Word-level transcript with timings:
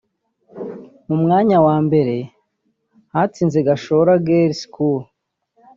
Ku 1.03 1.13
mwanya 1.21 1.57
wa 1.67 1.77
mbere 1.85 2.15
hatsinze 3.13 3.57
Gashora 3.67 4.13
Girls 4.27 4.57
School 4.63 5.01